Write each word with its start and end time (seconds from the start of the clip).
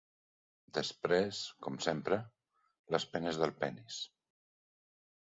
Després, 0.77 1.41
com 1.67 1.77
sempre, 1.87 2.21
les 2.97 3.09
penes 3.15 3.41
del 3.45 3.57
penis”. 3.63 4.05